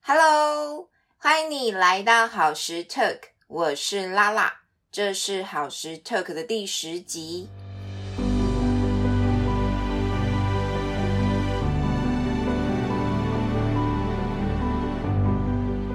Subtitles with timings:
[0.00, 7.48] Hello，欢迎你来到好时 Talk，我是拉拉，这是好时 Talk 的第十集。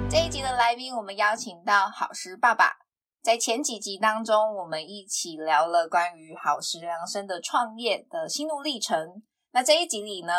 [0.08, 2.76] 这一集的来宾，我们邀请到好时爸爸。
[3.20, 9.22] 在前几集当中，我们一起聊了关于好时量身的创业的心路历程。
[9.50, 10.34] 那这一集里呢，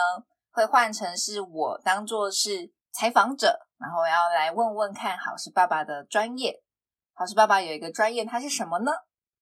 [0.51, 6.63] 会换成是我当做是采访者，然后要来问问看好事爸爸的专业。
[7.13, 8.91] 好事爸爸有一个专业，它是什么呢？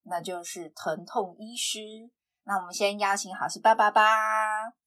[0.06, 1.80] 那就是疼痛医师。
[2.46, 4.02] 那我们先邀请好事爸爸吧。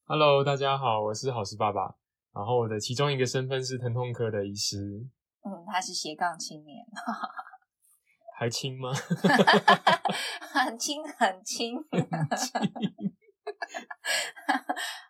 [0.05, 1.95] Hello，大家好，我是好事爸爸。
[2.33, 4.77] 然后我的其中一个身份是疼痛科的医师，
[5.45, 6.85] 嗯，他是斜杠青年，
[8.37, 8.91] 还轻吗？
[10.51, 11.77] 很 轻很轻。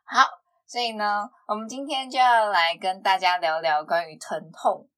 [0.05, 0.27] 好，
[0.67, 4.89] 所以呢，我们今天就要来跟大家聊聊关于疼痛。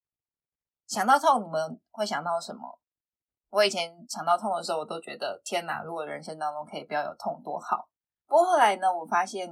[0.87, 2.79] 想到痛，你们会想到什么？
[3.51, 7.87] 我以前想到痛的时候，我都觉得天哪，如果人生当中可以不要有痛多好。
[8.25, 9.47] 不过后来呢，我发现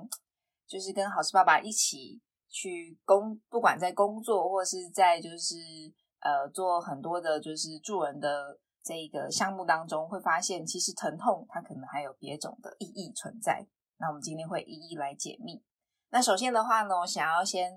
[0.66, 5.56] 就是跟好事爸爸一起去工，不管在工作或是在就是
[6.22, 13.68] 呃做很多的就是助人的这一个项目当中，会发现其实疼痛它可能还有别种的意义存在。
[13.98, 15.64] 那我们今天会一一来解密。
[16.18, 17.72] 那首先的话呢，我想要先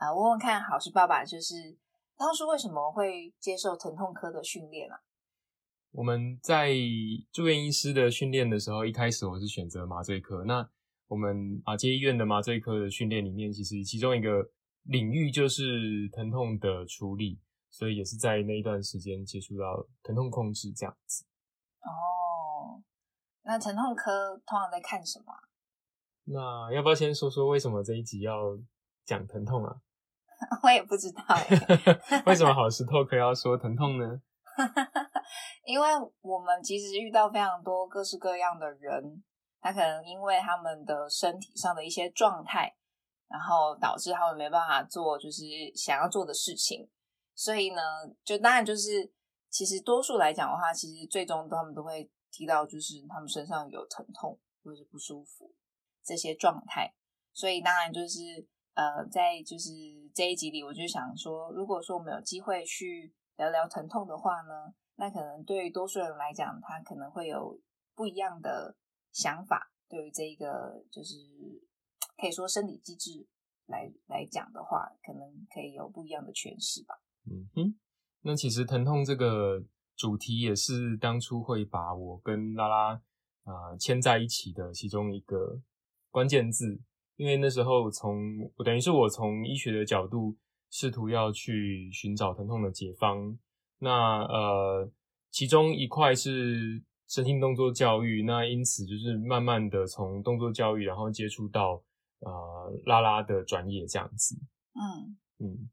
[0.00, 1.76] 呃问问看好事爸爸，就是
[2.16, 4.96] 当初为什么会接受疼痛科的训练啊？
[5.90, 6.70] 我们在
[7.30, 10.44] 住院医师的训练的时候，一开始我是选择麻醉科。
[10.46, 10.66] 那
[11.08, 14.42] 我们马街医院的麻醉科的训练里面，其实其中一个
[14.84, 21.26] 领域就是疼痛的处理，所以也是在那一段时间接触到疼痛控制这样子。
[21.82, 22.80] 哦，
[23.42, 25.38] 那疼痛科通常在看什么啊？
[26.24, 28.34] 那要不要先说说为什么这一集要
[29.04, 29.76] 讲疼痛啊？
[30.62, 34.20] 我也不知道欸 为什么好 石头可要说疼痛呢？
[35.64, 35.88] 因为
[36.20, 39.22] 我们其实遇到非常多各式各样的人，
[39.60, 42.74] 他可能因为他们的身体上的一些状态，
[43.28, 45.42] 然后导致他们没办法做就是
[45.74, 46.88] 想要做的事情，
[47.34, 47.80] 所以呢，
[48.24, 49.10] 就当然就是
[49.50, 55.53] 其实多数来讲的话，其实最终他们都会提到就是他们身上有疼痛或者是不舒服
[56.04, 56.94] 这些状态，
[57.32, 59.70] 所以当然就是呃，在就是
[60.14, 67.58] 这一集里，我就想说，如果说我们有机会去聊聊疼痛的话呢，那可能对于多数人来讲，他可能会有
[67.94, 68.76] 不一样的
[69.12, 69.72] 想法。
[69.88, 71.14] 对于这一个就是
[72.20, 73.26] 可以说生理机制
[73.66, 75.20] 来来讲的话，可能
[75.52, 77.00] 可以有不一样的诠释吧。
[77.26, 77.78] 嗯哼，
[78.22, 79.64] 那其实疼痛这个
[79.96, 83.02] 主题也是当初会把我跟拉拉
[83.44, 85.60] 啊、牵在一起的其中一个
[86.14, 86.80] 关键字，
[87.16, 90.36] 因为那时候从我等于是我从医学的角度
[90.70, 93.36] 试图要去寻找疼痛的解方，
[93.80, 94.88] 那呃
[95.32, 101.82] 其中一块是身心动作教育，那因此就是慢慢的从动作教育，然后接触到
[102.20, 104.36] 呃拉拉的专业这样子。
[104.74, 105.68] 嗯，嗯，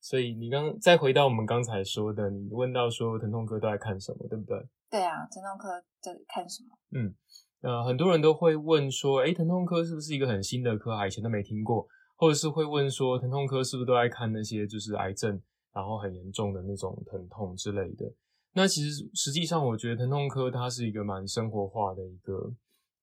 [0.00, 4.56] 所以你刚再回到我们刚才说的，你问到说疼痛科都在看什么，对不对？
[4.88, 6.78] 对啊，疼痛科在看什么？
[6.92, 7.12] 嗯，
[7.62, 11.06] 呃，很多人都会问说，诶，疼痛科是不是一个很新的科啊？
[11.06, 11.86] 以前都没听过，
[12.16, 15.40] 或者是会问说，疼痛科是不是都在看那些就是癌症，
[15.72, 18.12] 然后很严重的那种疼痛之类的？
[18.54, 22.52] 那其实实际上，我觉得疼痛科它是一个蛮生活化的一个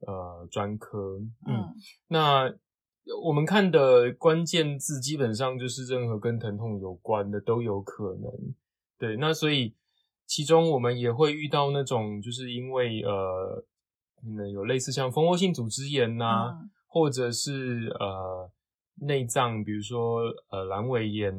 [0.06, 1.76] 呃专科，嗯嗯
[2.10, 2.54] 那
[3.24, 8.32] 我们看的关键字基本上就是任何跟疼痛有关的都有可能。
[9.00, 9.74] 对，那所以
[10.28, 13.66] 其中我们也会遇到那种就是因为呃，
[14.22, 18.50] 可能有类似像蜂窝性组织炎呐、嗯或者是呃
[19.06, 21.32] 内脏，比如说呃阑尾炎，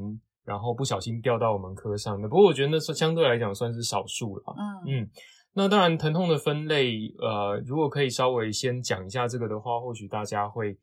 [0.44, 2.28] 然后不小心掉到我们科上的。
[2.28, 4.44] 不过我觉得那是相对来讲算是少数了。
[4.56, 5.10] 嗯嗯，
[5.54, 10.78] 那当然，疼痛的分类，呃，如果可以稍微先讲一下这个的话，或许大家会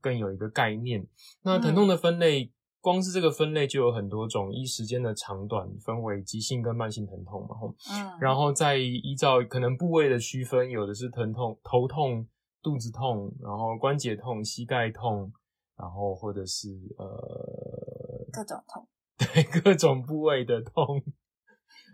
[0.00, 1.06] 更有一个概念。
[1.44, 2.50] 那疼痛的分类，
[2.80, 7.56] 光是这个分类就有很多种，依时间的长短分为急性跟慢性疼痛嘛，
[7.90, 12.26] 嗯，然后再依照可能部位的区分，有的是疼痛、头痛、
[12.62, 15.32] 肚子痛，然后关节痛、膝盖痛，
[15.76, 18.88] 然后或者是呃各种痛。
[19.18, 21.02] 对各种部位的痛。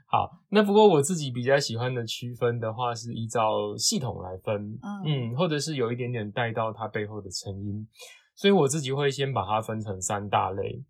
[0.06, 7.88] 好，那不过我自己比较喜欢的区分的话，是依照系统来分，嗯嗯，或者是有一点点带到它背后的成因，
[8.34, 10.84] 所以我自己会先把它分成三大类。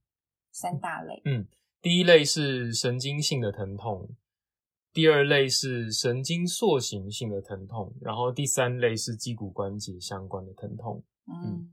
[0.51, 1.21] 三大类。
[1.25, 1.47] 嗯
[1.81, 4.09] 第一类是神经性的疼痛，
[4.93, 11.05] 第二类是神经塑形性的疼痛，然后第三类是肌骨关节相关的疼痛。
[11.27, 11.71] 嗯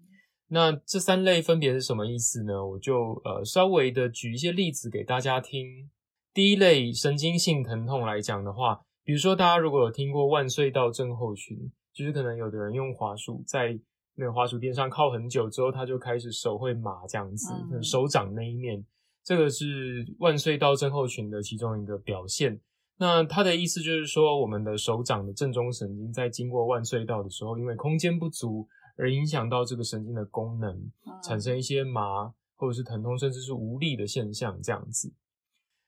[0.53, 2.65] 那这三类分别是什么意思呢？
[2.65, 5.89] 我就呃稍微的举一些例子给大家听。
[6.33, 13.79] 第一类神经性疼痛来讲的话，比如说大家如果有听过腕隧道症候群，就是可能有的人用滑鼠在
[14.15, 18.85] 那个滑鼠垫上靠很久之后，他就开始手会麻这样子，嗯手掌那一面，
[19.23, 22.59] 这个是万隧道症候群的其中一个表现。
[22.97, 30.71] 那它的意思就是说，我们的手掌的正中神经在经过万隧道的时候，因为空间不足而影响到这个神经的功能，
[31.07, 35.11] 嗯产生一些麻或者是疼痛，甚至是无力的现象这样子。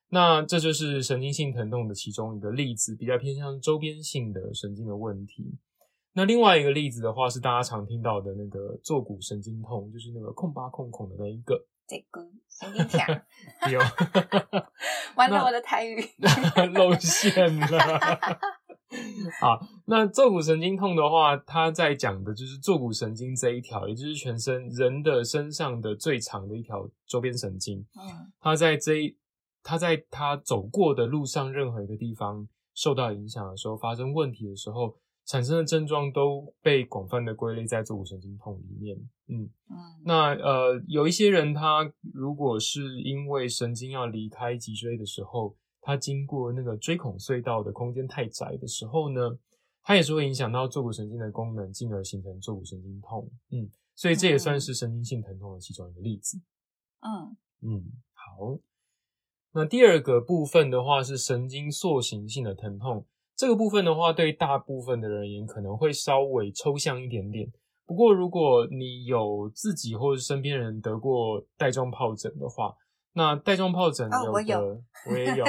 [0.10, 5.56] 那这就是神经性疼痛的其中一个例子，比较偏向周边性的神经的问题。
[6.14, 11.66] 那另外一个例子的话，是大家常听到的那个坐骨神经痛，就是那个空八空孔的那一个。
[11.86, 13.06] 这个神经条，
[13.70, 13.78] 有
[15.18, 16.02] 完了我的台语。
[16.74, 18.00] 露馅了。
[19.42, 27.80] 好，那坐骨神经痛的话，它在讲的就是坐骨神经这一条，也就是全身人的身上的最长的一条周边神经。
[27.80, 29.18] 嗯它在这一，
[29.62, 34.96] 它在它走过的路上任何一个地方受到影响的时候，发生问题的时候，
[35.26, 38.98] 产生的症状都被广泛的归类在坐骨神经痛里面。
[39.28, 49.38] 嗯，嗯那呃，有一些人他如果是因为神经要离开脊椎的时候，他经过那个椎孔隧道的空间太窄的时候呢，
[49.82, 53.30] 它也是会影响到坐骨神经的功能，进而形成坐骨神经痛。
[53.52, 56.42] 嗯，所以这也算是神经性疼痛的其中一个例子。
[57.02, 57.84] 嗯嗯，
[58.14, 58.60] 好。
[59.56, 63.06] 那第二个部分的话是神经塑形性的疼痛，
[63.44, 67.46] 这个部分的话对大部分的人而言可能会稍微抽象一点点。
[67.86, 72.74] 不过如果你有自己或者身边人得过带状疱疹的话，
[73.12, 74.82] 那带状疱疹有的、哦我有
[75.12, 75.44] 我也有，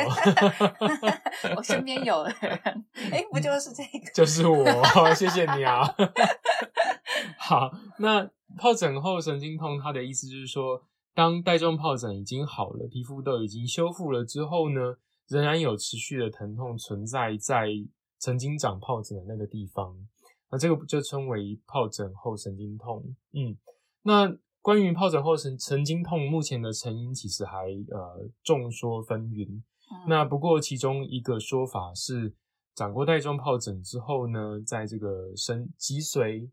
[1.57, 2.23] 我身边有
[3.13, 4.11] 哎，不就是这个？
[4.13, 5.83] 就是我，谢谢你啊。
[7.39, 7.71] 好，
[8.01, 10.83] 那疱疹后神经痛，它的意思就是说，
[11.15, 14.97] 当带状疱疹已经好了，皮肤都已经修复了之后呢，
[15.29, 17.69] 仍然有持续的疼痛存在在
[18.19, 19.97] 曾经长疱疹的那个地方，
[20.51, 23.03] 那这个就称为疱疹后神经痛。
[23.33, 23.57] 嗯，
[24.03, 29.49] 那关于疱疹后神神经痛，目前的成因其实还呃众说纷纭。
[29.49, 29.63] 嗯
[30.09, 32.35] 那不过其中一个说法是，
[32.75, 36.51] 长过带状疱疹之后呢，在这个神脊髓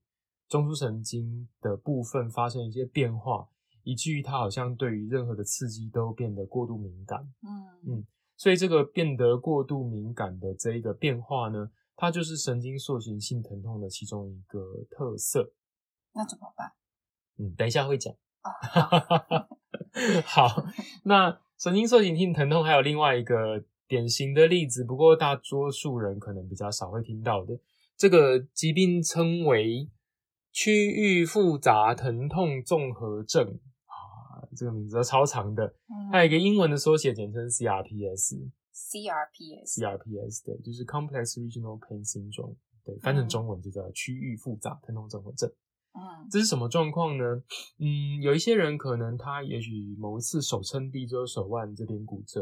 [0.50, 3.47] 中枢神经的部分发生一些变化，
[3.83, 7.21] 以至于它好像对于任何的刺激都变得过度敏感。
[7.41, 8.06] 嗯嗯
[8.41, 15.53] 所以这个变得过度敏感的这一个变化呢，它就是神经塑形性疼痛的其中一个特色。
[16.13, 16.71] 那怎么办？
[17.38, 18.11] 嗯，等一下会讲。
[18.41, 18.49] 哦，
[20.25, 20.65] 好好，
[21.03, 27.59] 那神经塑形性疼痛还有另外一个典型的例子，不过大多数人可能比较少会听到的，
[27.95, 29.88] 这个疾病称为
[30.51, 33.70] 区域复杂疼痛综合症啊，
[34.56, 35.74] 这个名字都超长的，
[36.12, 38.50] 还有一个英文的缩写，简称 CRPS。
[38.74, 45.50] CRPS，CRPS 对，就是 Complex Regional Pain Syndrome，对，翻成中文就叫区域复杂疼痛综合症。
[45.94, 47.24] 嗯这是什么状况呢？
[47.77, 52.42] 嗯，有一些人可能他也许某一次手撑地之后手腕这边骨折，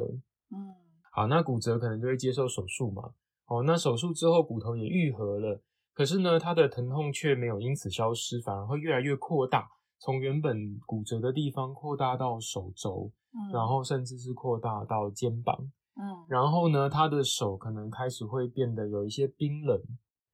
[0.51, 0.75] 嗯
[1.11, 3.13] 好，那骨折可能就会接受手术嘛。
[3.47, 5.59] 哦，那手术之后骨头也愈合了，
[5.95, 9.67] 可是呢，他的疼痛却没有因此消失，反而会越来越扩大，
[9.99, 15.71] 从原本骨折的地方扩大到手肘，嗯，然后甚至是扩大到肩膀。
[15.95, 19.77] 嗯然后呢，他的手可能开始会变得有一些冰冷，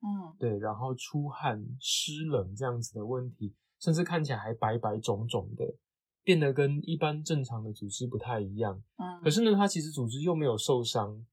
[0.01, 5.65] 嗯对，然后出汗、湿冷这样子的问题，甚至看起来还白白肿肿的，
[6.24, 8.79] 变得跟一般正常的组织不太一样。
[8.98, 11.25] 嗯，可是呢，他其实组织又没有受伤，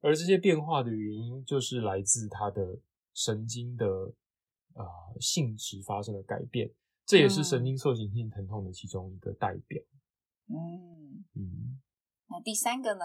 [0.00, 2.78] 而这些变化的原因就是来自他的
[3.12, 4.86] 神经的呃
[5.18, 6.70] 性质发生了改变，
[7.10, 9.82] 这也是神经受形性疼痛的其中一个代表。
[10.46, 11.80] 嗯，嗯，
[12.28, 13.04] 那第三个呢？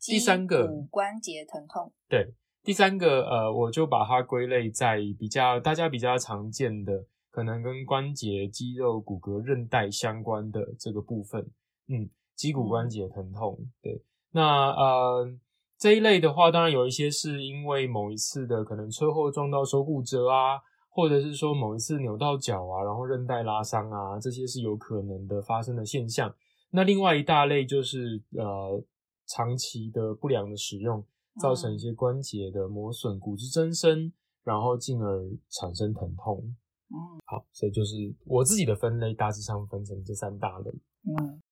[0.00, 1.92] 第三个骨关节疼痛。
[2.08, 2.34] 对。
[2.64, 11.48] 第三个，呃，我就把它归类在比较大家比较常见的，可能跟关节、肌肉、骨骼、韧带相关的这个部分。
[11.86, 13.56] 嗯，肌骨关节疼痛。
[13.80, 15.32] 对，那呃
[15.78, 20.58] 这一类的话，当然有一些是因为某一次的可能车祸撞到手骨折啊，
[20.96, 26.34] 或者是说某一次扭到脚啊，然后韧带拉伤啊，这些是有可能的发生的现象。
[26.70, 28.82] 那另外一大类就是呃
[29.26, 31.04] 长期的不良的使用。
[31.38, 34.10] 造成一些关节的磨损、骨质增生，
[34.42, 36.42] 然后进而产生疼痛。
[36.88, 40.70] 嗯好，所以就是我自己的分类，大致上分成这三大类。
[41.04, 41.42] 嗯，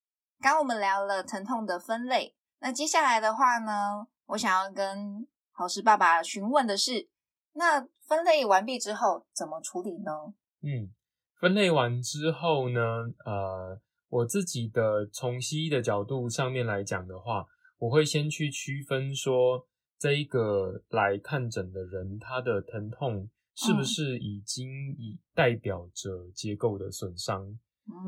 [0.41, 7.11] 刚刚我们聊了疼痛的分类，那接下来的话呢，我想要跟好事爸爸询问的是，
[7.53, 10.13] 那分类完毕之后怎么处理呢？
[10.63, 10.93] 嗯，
[11.41, 12.81] 分类完之后呢，
[13.25, 17.47] 呃，我自己的从西医的角度上面来讲的话，
[17.79, 19.67] 我会先去区分说
[19.99, 24.69] 这一个来看诊的人他的疼痛是不是已经
[24.99, 27.59] 已代表着结构的损伤。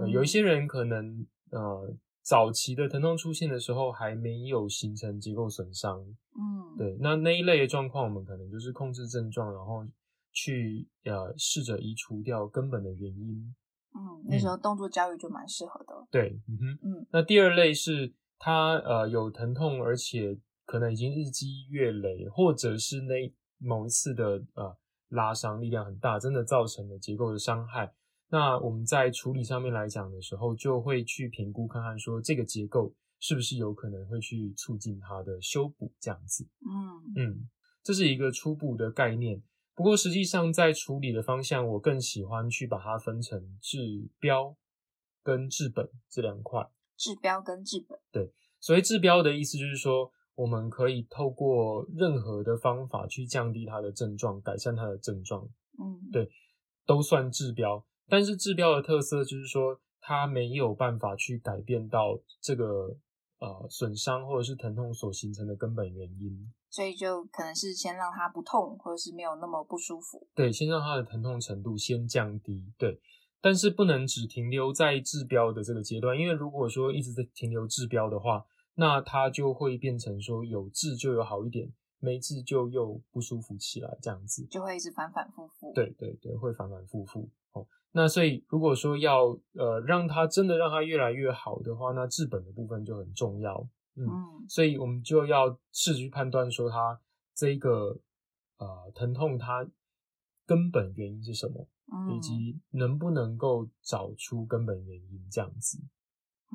[0.00, 1.94] 呃，有一些人可能呃
[2.26, 6.00] 早期的疼痛出现的时候还没有形成结构损伤，
[6.34, 9.86] 嗯，对，那那一类的状况，我们可能就是控制症状，然后
[10.32, 13.54] 去呃试着移除掉根本的原因。
[13.94, 16.08] 嗯，那时候动作教育就蛮适合的。
[16.10, 24.76] 对，嗯哼，嗯那第二类是他呃有疼痛，而且可能已经日积月累，或者是那某一次的呃
[25.10, 27.94] 拉伤力量很大，真的造成了结构的伤害。
[28.28, 36.44] 那我们在处理上面来讲的时候，就会去评估看看说这个结构是不是有可能会去促进它的修补这样子。
[36.64, 37.48] 嗯嗯，
[37.82, 39.42] 这是一个初步的概念。
[39.74, 44.56] 不过实际上在处理的方向，我更喜欢去把它分成治标
[45.22, 46.68] 跟治本这两块。
[46.96, 47.98] 治标跟治本。
[48.10, 56.28] 对所谓治标的意思就是说，我们可以透过任何的方法去降低它的症状，改善它的症状，嗯，对
[56.84, 57.86] 都算治标。
[58.08, 62.96] 但是治标的特色就是说，它没有办法去改变到这个
[63.38, 66.52] 呃损伤或者是疼痛所形成的根本原因。
[66.68, 70.26] 所以就可能是先让它不痛，或者是没有那么不舒服。
[70.34, 72.70] 对，先让它的疼痛程度先降低。
[72.76, 73.00] 对，
[73.40, 78.44] 但是不能只停留在治标的这个阶段，因为如果说一直在停留治标的话，
[78.74, 84.44] 那它就会变成说有治就有好一点，没治就又不舒服起来，这样子。
[84.50, 87.28] 就会一直反反复复。，对对对，会反反复复哦。
[87.92, 93.66] 那所以如果说要呃让它真的让它越来越好的话，那治本的部分就很重要。
[93.94, 97.00] 嗯，嗯所以我们就要试着去判断说它
[97.34, 97.98] 这一个
[98.58, 99.66] 呃疼痛它
[100.44, 105.78] 根本原因是什么，嗯，以及能不能够找出根本原因这样子。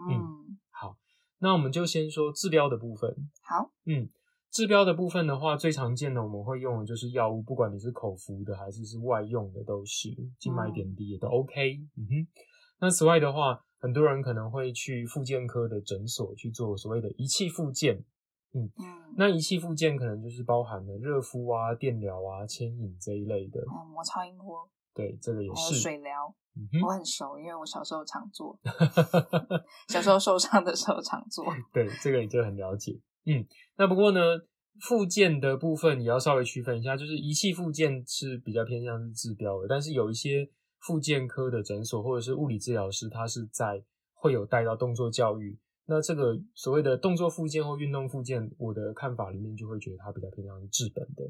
[0.08, 0.98] 嗯，好，
[1.40, 3.30] 那我们就先说治标的部分。
[3.42, 4.10] 好，嗯，
[4.52, 11.80] 治标的部分的话，最常见的我们会用的就是药物，不管你是口服的还是是外用的，都是静脉点滴也都 OK。
[11.96, 12.28] 嗯哼，
[12.80, 18.04] 那此外的话，很多人可能会去复健科的诊所去做所谓的仪器复健。
[18.54, 18.70] 嗯，
[19.16, 23.62] 那仪器复健可能就是包含了热敷啊、电疗啊、牵引这一类的。
[23.70, 25.76] 还有磨超音波，对，这个也还有是。
[25.76, 26.36] 水疗，
[26.86, 28.60] 我很熟，因为我小时候常做，
[29.88, 31.46] 小时候受伤的时候常做。
[31.72, 33.00] 对，这个你就很了解。
[33.26, 33.46] 嗯，
[33.78, 34.20] 那不过呢，
[34.82, 40.50] 附件的部分也要稍微区分一下，就是仪器附件是比较偏向是治标的，但是有一些
[40.80, 45.60] 附件科的诊所或者是物理治疗师，他是在会有带到动作教育。
[45.86, 51.30] 那这个所谓的动作附件或运动附件，我的看法里面就会觉得它比较偏向是治本的。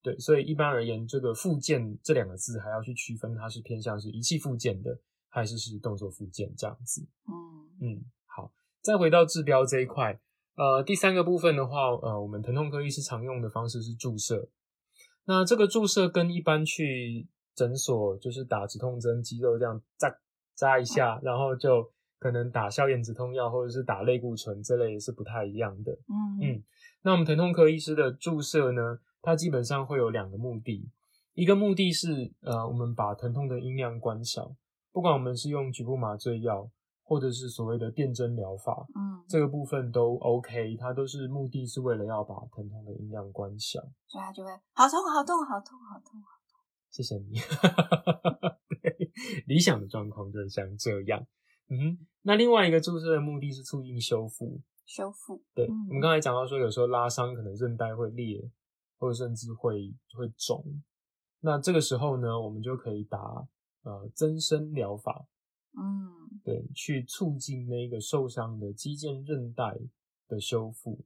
[0.00, 7.06] 对，所以一般而言，这个附件这两个字还要去区分，它是偏向是仪器附件的，还是是动作附件这样子。
[7.26, 10.18] 嗯嗯，好，再回到治标这一块，
[10.58, 14.48] 呃，第三个部分的话，呃，我们疼痛科医师常用的方式是注射。
[15.24, 20.12] 那这个注射跟一般去诊所就是打止痛针，肌肉这样扎
[20.56, 25.92] 扎一下，然后就可能打消炎止痛药或者是打类固醇这类是不太一样的。
[25.92, 26.64] 嗯嗯
[27.02, 30.90] 那我们疼痛科医师的注射呢，它基本上会有两个目的，
[31.34, 34.56] 一个目的是呃，我们把疼痛的音量关小，
[34.90, 36.68] 不管我们是用局部麻醉药，
[37.08, 43.80] 或者是所谓的电针疗法，嗯，这个部分都 OK，它都是目的是为了要把疼痛的音量关小。
[44.06, 46.60] 所以它就会好痛好痛好痛好痛好痛。
[46.90, 47.40] 谢谢你。
[48.82, 49.10] 对，
[49.46, 51.26] 理想的状况就是像这样。
[51.70, 54.60] 嗯哼，那另外一个注射的目的是促进修复。
[54.84, 58.50] 修复，对，嗯我们刚才讲到说，有时候拉伤可能韧带会裂，
[58.98, 60.62] 或者甚至会会肿。
[61.40, 63.18] 那这个时候呢，我们就可以打
[63.82, 65.26] 呃增生疗法，
[65.78, 66.17] 嗯
[66.48, 69.78] 对，去促进那个受伤的肌腱韧带
[70.26, 70.98] 的修复。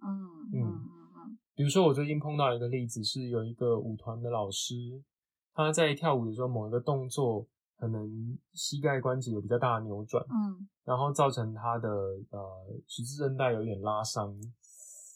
[0.00, 0.08] 嗯
[0.54, 5.02] 嗯嗯比如说，我最近碰到一个例子，是有一个舞团的老师，
[5.52, 11.88] 他在跳舞的时候某一个动作，可能膝盖关节有比较大的扭转，嗯然后造成他的
[12.30, 14.34] 呃十字韧带有点拉伤。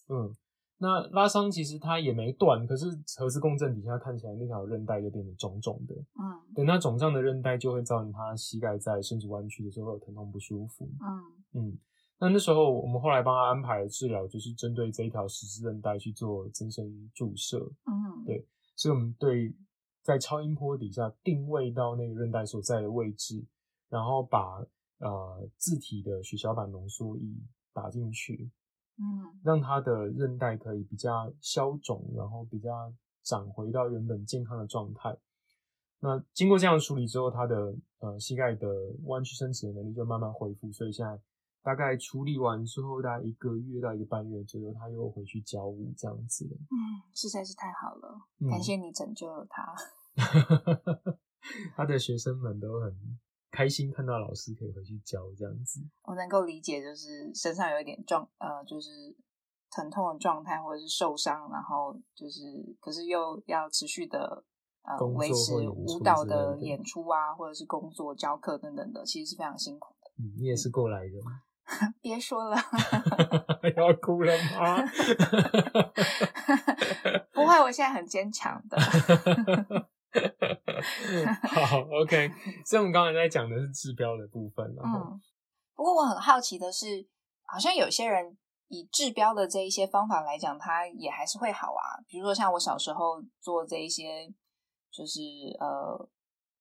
[0.09, 0.37] 嗯，
[0.83, 2.87] 那拉伤其实它也没断，可是
[3.17, 5.95] 核磁共振底下看起来那条韧带就变得肿肿的。
[5.95, 10.91] 嗯等它肿胀的韧带就会造成他膝盖在伸直弯曲的时候会有疼痛不舒服。
[11.55, 11.79] 嗯嗯，
[12.19, 17.59] 那那时候我们后来帮他安排的治疗，就是针对这一条十字韧带去做增生注射。
[17.87, 19.55] 嗯，对所以我们对
[20.03, 23.47] 在超音波底下定位到那个韧带所在的位置，
[23.89, 24.61] 然后把
[24.99, 27.23] 呃自体的血小板浓缩液
[27.73, 28.51] 打进去，
[29.03, 32.93] 嗯让他的韧带可以比较消肿，然后比较
[33.25, 35.17] 长回到原本健康的状态。
[36.01, 38.69] 那经过这样处理之后，他的呃膝盖的
[39.05, 41.21] 弯曲伸直的能力就慢慢恢复，所以现在
[41.63, 46.57] 大概处理完之后，大概一个月到一个半月左右，他又回去教舞这样子了。
[46.57, 49.75] 嗯，实在是太好了，嗯感谢你拯救了他。
[51.75, 52.97] 他的学生们都很
[53.53, 55.81] 开心看到老师可以回去教这样子。
[56.03, 58.91] 我能够理解，就是身上有一点状呃，就是
[59.71, 62.41] 疼痛的状态，或者是受伤，然后就是
[62.81, 64.43] 可是又要持续的
[64.83, 70.11] 呃维持舞蹈的演出啊，或者是工作、教课等等的，其实是非常辛苦的。
[70.19, 71.13] 嗯，你也是过来的，
[72.01, 72.57] 别说了，
[73.77, 74.83] 要哭了吗？
[77.33, 78.79] 不会，我现在很坚强的。
[81.49, 82.31] 好，OK。
[82.67, 85.21] 所以我们刚才在讲的是治标的部分，嗯，
[85.75, 87.09] 不过我很好奇的是，
[87.45, 88.37] 好像有些人
[88.69, 92.01] 以治标的这一些方法来讲，他也还是会好啊。
[92.07, 94.29] 比如说像我小时候做这一些，
[94.91, 95.21] 就是
[95.59, 96.09] 呃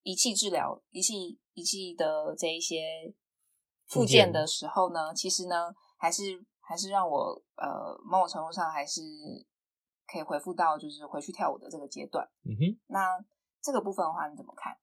[0.03, 3.13] 仪器治疗、仪器仪器的这一些
[3.87, 6.21] 附件的时候呢，其实呢，还是
[6.61, 9.01] 还是让我呃某种程度上还是
[10.07, 12.25] 可以回复到就是回去跳舞的这个阶段。
[12.43, 13.17] 嗯哼，那
[13.61, 14.75] 这个部分的话，你怎么看？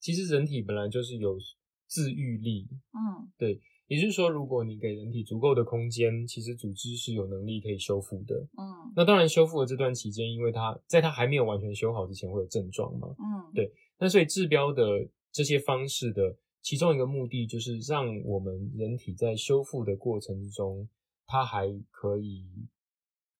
[0.00, 1.38] 其实人体本来就是有
[1.86, 3.30] 自愈力，嗯。
[3.38, 8.34] 对也就是说，如果你给人体足够的空间，其实组织是有能力可以修复的。
[8.58, 8.92] 嗯。
[8.96, 20.88] 那当然，修复的这段期间，因为它在它还没有完全修好之前会有症状嘛，嗯，对那所以治标的这些方式的其中一个目的，就是让我们人体在修复的过程之中，
[21.26, 22.44] 它还可以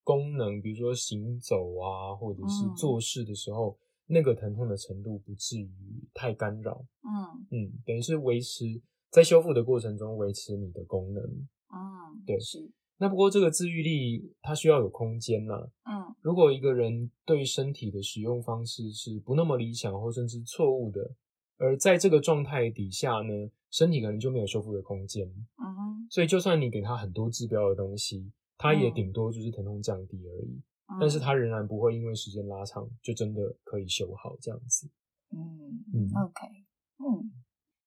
[0.05, 2.75] 功能，比如说行走啊，或者是嗯。
[2.76, 5.70] 做事的时候，那个疼痛的程度不至于
[6.14, 6.84] 太干扰。
[7.02, 8.64] 嗯嗯，等于是维持
[9.10, 11.22] 在修复的过程中维持你的功能。
[11.22, 21.14] 嗯，对是，那不过这个自愈力它需要有空间呐、嗯如果一个人对身体的使用方式是不那么理想或甚至错误的，
[21.56, 25.25] 而在这个状态底下呢，身体可能就没有修复的空间。
[25.28, 30.62] 嗯哼，所以就算你给他很多治标的东西，他也嗯顶多就是疼痛降低而已，嗯
[31.01, 34.88] 但是它仍然不会因为时间拉长就真的可以修好这样子。
[35.33, 36.46] 嗯嗯 OK，
[36.99, 37.33] 嗯，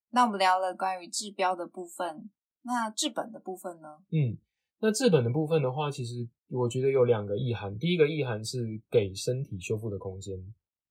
[0.10, 2.30] 那我们聊了关于治标的部分，
[2.64, 3.88] 那治本的部分呢？
[4.12, 4.38] 嗯，
[4.80, 7.78] 那治本的部分的话，其实我觉得有两个意涵。
[7.78, 10.38] 第一个意涵是给身体修复的空间，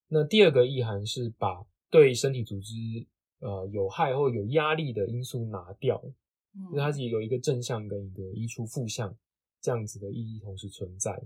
[0.08, 2.74] 那第二个意涵是把对身体组织
[3.40, 6.02] 呃有害或有压力的因素拿掉，
[6.54, 9.14] 嗯就是它是有一个正向跟一个移除负向
[9.60, 11.22] 这样子的意义同时存在。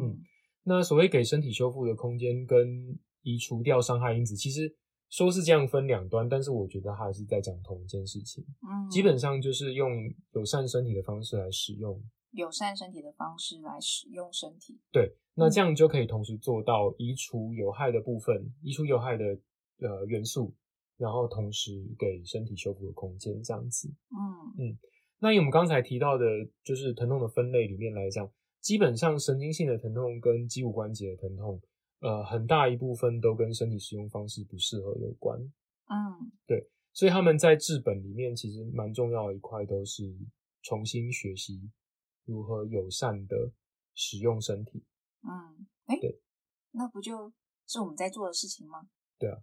[0.00, 0.18] 嗯
[0.64, 4.72] 那所谓给身体修复的空间跟移除掉伤害因子，其实
[5.10, 8.44] 说是这样分两端，但是我觉得它还是在讲同一件事情。
[8.62, 9.90] 嗯，基本上就是用
[10.32, 12.00] 友善身体的方式来使用。
[12.30, 14.80] 友善身体的方式来使用身体。
[14.90, 19.24] 对，那嗯这样就可以同时做到移除有害的部分，移除有害的
[19.80, 20.54] 呃元素，
[20.96, 23.88] 然后同时给身体修复的空间，这样子。
[24.10, 24.78] 嗯嗯
[25.18, 26.24] 那以我们刚才提到的，
[26.64, 28.26] 就是疼痛的分类里面来讲，
[28.62, 31.60] 基本上神经性的疼痛跟肌骨关节的疼痛，
[32.00, 35.38] 呃，很大一部分都跟身体使用方式不适合有关。
[35.88, 40.14] 嗯对所以他们在治本里面其实蛮重要的一块，都是
[40.62, 41.70] 重新学习
[42.24, 43.50] 如何友善的
[43.94, 44.84] 使用身体。
[45.22, 46.20] 嗯，哎对，
[46.70, 47.32] 那不就
[47.66, 48.88] 是我们在做的事情吗？
[49.18, 49.38] 对啊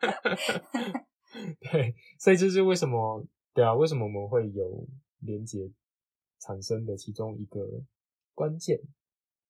[1.60, 3.26] 对，所以这是为什么？
[3.52, 4.86] 对啊，为什么我们会有
[5.20, 5.70] 连结
[6.40, 7.60] 产生的其中一个
[8.34, 8.78] 关键？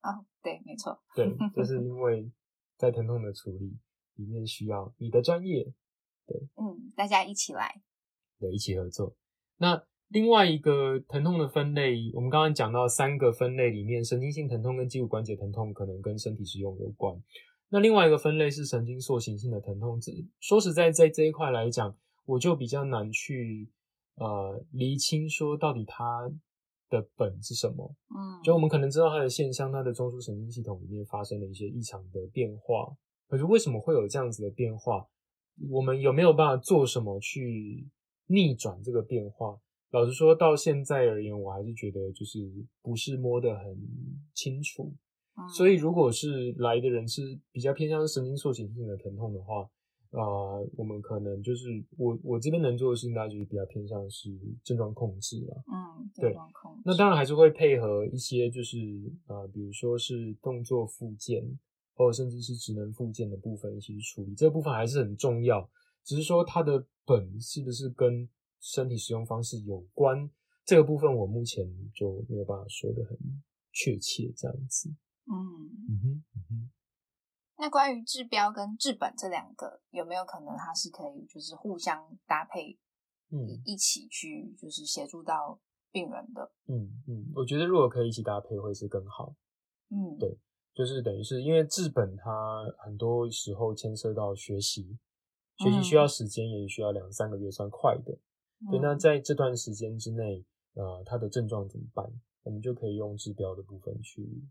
[0.02, 1.00] 哦，对，没错。
[1.14, 2.30] 对， 就是因为
[2.76, 3.78] 在疼痛的处理
[4.16, 5.64] 里面需要你的专业
[6.26, 7.82] 对嗯，大家一起来。
[8.38, 9.14] 对一起合作。
[9.58, 17.22] 那另外一个疼痛的分类，我们刚刚讲到三个分类里面，神经性疼痛跟肌骨关节疼痛可能跟身体使用有关。
[17.68, 23.70] 那另外一个分类是神经塑形性的疼痛，这说实在，在这一块来讲，我就比较难去
[24.16, 26.32] 呃厘清说到底它
[26.90, 27.94] 的本是什么。
[28.10, 32.94] 嗯，就我们可能知道它的现象，它的中枢神经系统里面发生了一些异常的变化，
[33.28, 35.06] 可是为什么会有这样子的变化？
[35.70, 37.88] 我们有没有办法做什么去
[38.26, 39.58] 逆转这个变化？
[39.90, 42.38] 老实说，到现在而言，我还是觉得就是
[42.82, 43.76] 不是摸得很
[44.34, 44.92] 清楚。
[45.36, 49.66] 嗯所以，如果是来的人是比较偏向神经塑形性的疼痛的话，
[50.10, 54.30] 呃，我们可能就是我我这边能做的事情，大概就是比较偏向是
[54.64, 55.62] 症状控制了。
[55.72, 56.82] 嗯，对状控制。
[56.84, 58.78] 那当然还是会配合一些，就是
[59.26, 61.42] 呃，比如说是动作附件，
[61.94, 65.70] 或者甚至是职能附件的部分一起去处理，这个部分还是很重要。
[66.02, 68.28] 只是说它的本是不是跟
[68.60, 70.28] 身体使用方式有关，
[70.64, 73.16] 这个部分我目前就没有办法说的很
[73.72, 74.90] 确切，这样子。
[75.26, 75.36] 嗯，
[75.88, 76.70] 嗯哼，嗯哼，
[77.60, 82.78] 那关于治标跟治本这两个，有没有可能它是可以就是互相搭配，
[83.30, 85.60] 嗯一起去就是协助到
[85.92, 86.50] 病人的？
[86.66, 89.34] 嗯嗯，我觉得如果可以一起搭配会是更好。
[89.90, 90.38] 嗯，对
[90.72, 94.98] 就是等于是因为治本它很多时候牵涉到学习，
[95.58, 98.16] 学习需要时间，也需要两三个月算快的。
[98.70, 100.44] 对，那嗯在这段时间之内，
[100.74, 102.10] 呃，他的症状怎么办？
[102.42, 104.42] 我们就可以用治标的部分去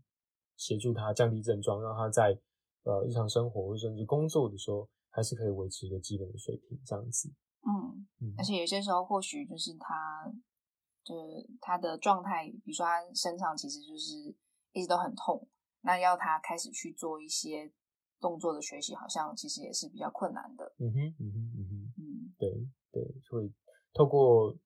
[0.56, 2.38] 协助他降低症状，让他在
[2.84, 7.28] 呃日常生活或甚至工作的时候，还是可以维持一个基本的水平，这样子。
[7.62, 10.32] 嗯，嗯而且有些时候或许就是他，
[11.04, 14.34] 就是他的状态，比如说他身上其实就是
[14.72, 15.46] 一直都很痛，
[15.82, 17.70] 那要他开始去做一些
[18.20, 20.72] 动作的学习，好像其实也是比较困难的。
[20.78, 22.50] 嗯哼，嗯哼，嗯哼，嗯对
[22.92, 23.52] 对，会
[23.92, 24.56] 透过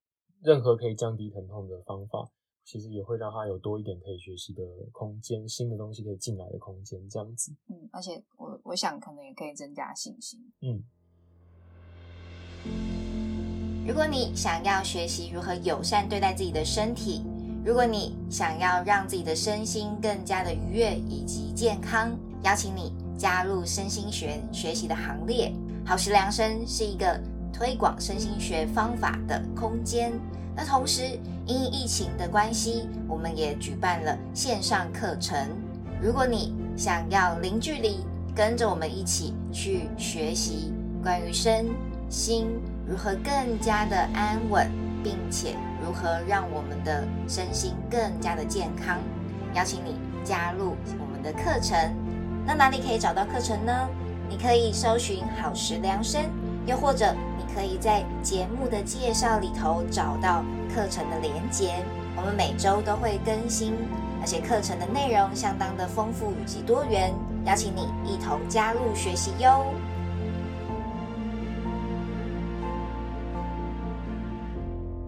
[0.43, 2.31] 任何可以降低疼痛的方法，
[2.65, 7.53] 其实也会让他有多一点可以学习的空间，新的东西可以进来的空间，这样子。
[7.69, 10.41] 嗯，而且我我想可能也可以增加信心。
[10.61, 10.83] 嗯。
[13.87, 17.23] 如果你想要学习如何友善对待自己的身体，
[17.67, 25.53] 如果你想要让自己的身心更加的愉悦以及健康，邀请你加入身心学学习的行列。
[25.85, 27.21] 好时量生是一个
[27.53, 30.19] 推广身心学方法的空间。
[30.57, 35.37] 那同时，因疫情的关系，我们也举办了线上课程。
[36.01, 41.67] 如果你想要零距离跟着我们一起去学习关于身
[42.09, 42.47] 心
[42.87, 44.69] 如何更加的安稳，
[45.03, 48.99] 并且如何让我们的身心更加的健康，
[49.55, 51.77] 邀请你加入我们的课程。
[52.47, 53.73] 那哪里可以找到课程呢？
[54.29, 56.23] 你可以搜寻“好时量身”，
[56.67, 60.43] 又或者你可以在节目的介绍里头找到
[60.75, 61.85] 课程的连结。
[62.17, 63.75] 我们每周都会更新，
[64.21, 67.13] 而且课程的内容相当的丰富以及多元，
[67.45, 69.67] 邀请你一同加入学习哟。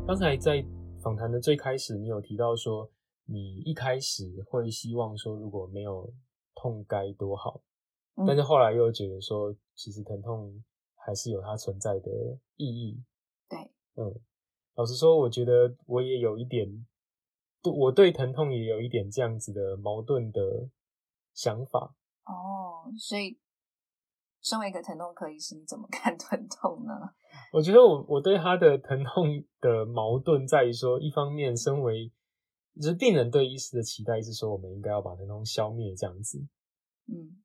[0.07, 0.65] 刚才在
[1.03, 2.91] 访谈的最开始，你有提到说，
[3.25, 6.13] 你一开始会希望说，如果没有
[6.55, 7.63] 痛该多好，
[8.17, 10.53] 嗯但是后来又觉得说，其实疼痛
[11.07, 12.11] 还是有它存在的
[12.57, 13.01] 意义。
[13.49, 13.57] 对，
[13.95, 14.13] 嗯，
[14.75, 16.85] 老实说，我觉得我也有一点，
[17.63, 20.69] 对我对疼痛也有一点这样子的矛盾的
[21.33, 21.95] 想法。
[22.25, 23.39] 哦，所以
[24.43, 26.93] 身为一个疼痛科医师，你怎么 看疼痛呢？
[27.53, 32.13] 我觉得我我对他的疼痛的矛盾在于说，一方面身为
[32.75, 36.45] 就是病人对医师的期待是说，我们应该要把疼痛消灭这样子，
[37.07, 37.39] 嗯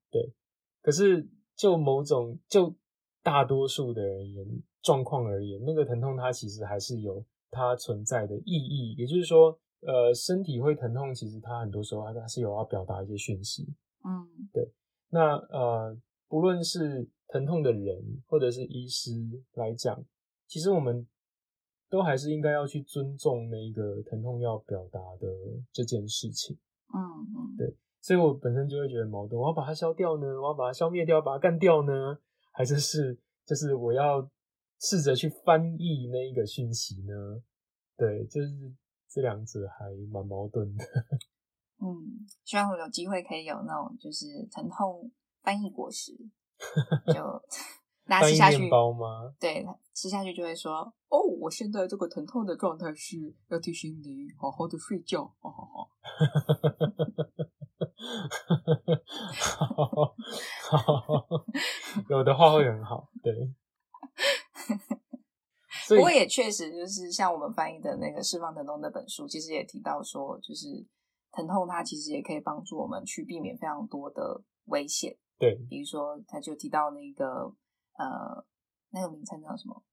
[0.81, 2.75] 可是就某种就
[3.23, 4.45] 大多数的人言
[4.81, 13.63] 状况而言，那个疼痛它其实还是有它存在的意义，也就是说，呃，身体会疼痛，其实它很多时候它它是有要表达一些讯息。
[14.03, 14.49] 嗯。
[14.53, 14.71] 对
[15.09, 19.11] 那呃，不论是疼痛的人或者是医师
[19.53, 20.03] 来讲，
[20.47, 21.05] 其实我们
[21.89, 25.27] 都还是应该要去尊重那个疼痛要表达的
[25.71, 26.57] 这件事情。
[26.93, 26.99] 嗯
[27.35, 32.17] 嗯，对所以我本身就会觉得矛盾，我要把它消掉呢，我要把它消灭掉，把它干掉呢，
[32.51, 34.29] 还是是就是我要
[34.79, 37.41] 试着去翻译那一个讯息呢？
[37.97, 38.49] 对，就是
[39.09, 40.85] 这两者还蛮矛盾的。
[41.83, 45.11] 嗯，希望我有机会可以有那种就是疼痛
[45.41, 46.11] 翻译果实，
[47.07, 47.41] 就
[48.11, 49.33] 大家吃下去吗？
[49.39, 50.73] 对，吃下去就会说，
[51.07, 55.89] 哦，我现在这个疼痛的状态是要提醒你好好的睡觉，好好好。
[59.39, 60.13] 好，
[60.69, 61.45] 好，
[62.09, 63.33] 有的话会很好，对。
[65.87, 70.67] 不过也确实就是像我们翻译的那个《释放疼痛》那本书，其实也提到说，就是
[71.31, 77.53] 疼痛它其实也可以帮助我们去避免非常多的危险，对，比如说他就提到那个
[78.01, 78.45] 呃
[78.89, 79.83] 那个名称叫什么，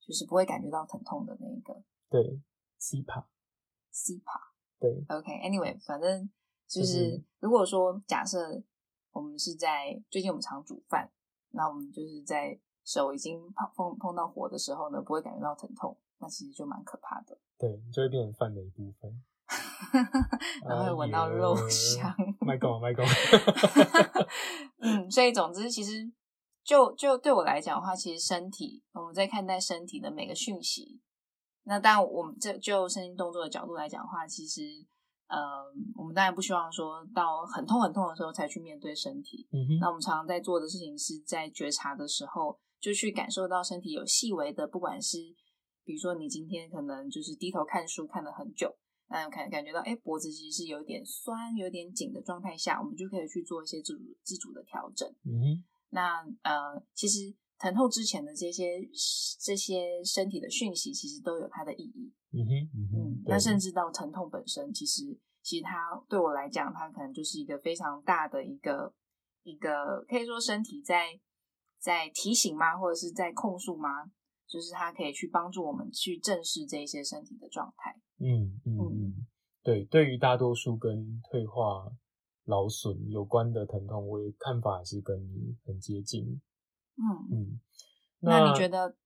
[0.00, 2.40] 就是不会感觉到疼痛的那个对
[2.80, 4.48] ，CPA，CPA。
[4.80, 6.30] 对，OK，Anyway，、反正
[6.68, 8.62] 就就是是如果说假设
[9.10, 11.10] 我们是在最近我们常煮饭，
[11.50, 17.36] 那我们就是在手已经碰碰碰到火的时候呢，不会感觉到疼痛，那其实就蛮可怕的。
[17.58, 19.22] 对，就会变成饭的一部分。
[20.68, 22.14] 然后会闻到肉香。
[22.40, 23.04] 麦讲麦讲，
[24.78, 26.08] 嗯，所以总之，其实
[26.68, 31.00] 就就对我来讲的话，其实身体我们在看待身体的每个讯息，
[31.62, 34.60] 那当然我们这就身心动作的角度来讲的话，其实
[35.28, 35.38] 呃，
[35.96, 39.48] 我们当然不希望说到很痛很痛的时候才去面对身体。
[39.50, 45.16] 嗯哼，那我们常常在做的事情是在觉察的时候，就去感受到身体有细微的，不管是
[45.84, 48.76] 比如说你今天可能就是低头看书看了很久，
[49.08, 55.08] 那感感觉到哎脖子其实是有点酸、有点紧的状态下，我们就可以去做一些自主自主的调整。
[55.24, 58.80] 嗯哼，那呃，其实疼痛之前的这些
[59.40, 62.12] 这些身体的讯息，其实都有它的意义。
[62.32, 68.94] 嗯哼，嗯哼那甚至到疼痛本身，其实其实它对我来讲，它可能就是一个非常大的一个
[69.42, 71.18] 一个，可以说身体在
[71.80, 73.88] 在提醒吗，或者是在控诉吗？
[74.46, 77.94] 就是它可以去帮助我们去正视这一些身体的状态。
[78.18, 79.26] 嗯嗯嗯，
[79.62, 81.86] 对，对于大多数跟退化、
[82.48, 86.40] 劳损有关的疼痛，我也看法也是跟你很接近。
[86.96, 87.60] 嗯，嗯，
[88.20, 88.96] 那你觉得，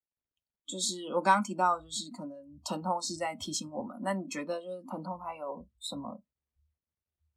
[0.64, 3.98] 就是我刚刚提到，就是可能疼痛是在提醒我们。
[4.02, 6.22] 那你觉得，就是疼痛它有什么，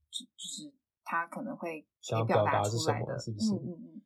[0.09, 0.71] 就就是
[1.03, 2.93] 它可能会想要表表达是什？
[2.93, 4.01] 么是不是嗯嗯嗯。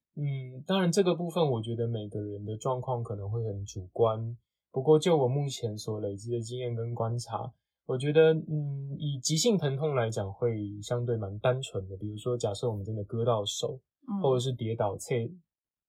[0.55, 4.37] 嗯，当然这个部分，我觉得每个人的状况可能会很主观。
[4.71, 7.53] 不过就我目前所累积的经验跟观察，
[7.89, 11.97] 我觉得，嗯，以急性疼痛来讲，会相对蛮单纯的。
[11.97, 15.15] 比如说，假设我们真的割到手，嗯或者是跌倒擦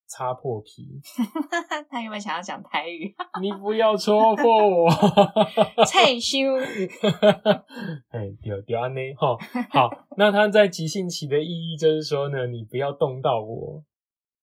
[0.07, 0.99] 擦破皮，
[1.91, 3.15] 他有没有想要讲台语？
[3.43, 4.91] 你不要戳破我。
[5.85, 6.39] 蔡修，
[8.09, 9.01] 哎，丢丢安呢？
[9.19, 9.37] 哈，
[9.71, 13.85] 好， 那他在急性期的意义就是说呢，你不要动到我，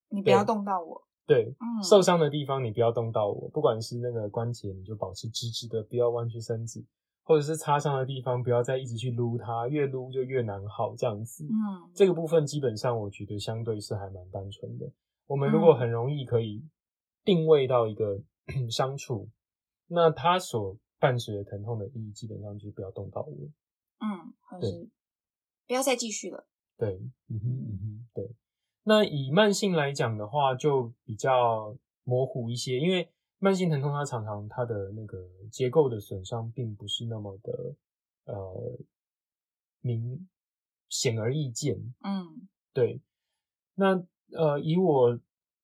[0.09, 1.01] 你不要动到我。
[1.25, 6.85] 对，嗯，受伤的地方你不要动到我，不管是那个关节，你就保持直直的，不要弯曲身子，
[7.27, 11.43] 或者是擦伤的地方，不要再一直去撸它，越撸就越难好这样子。
[11.43, 14.89] 嗯，这个部分基本上我觉得相对是还蛮单纯的。
[15.25, 16.63] 我们如果很容易可以
[17.25, 18.21] 定位到一个
[18.71, 19.29] 伤处，
[19.87, 23.35] 那它所伴随的疼痛的意义，基本上就是不要动到我。
[23.99, 24.89] 嗯，或对是
[25.67, 26.47] 不要再继续了。
[26.77, 26.93] 对，
[27.27, 28.31] 嗯哼，嗯哼，对。
[28.83, 33.09] 那以慢性来讲的话，就比较模糊一些，因为
[33.39, 37.75] 慢性疼痛它常常它的那个结构的损伤并不是那么的
[38.25, 38.79] 呃
[39.81, 40.27] 明
[40.89, 41.75] 显而易见。
[42.03, 43.01] 嗯对，
[43.75, 45.19] 那呃以我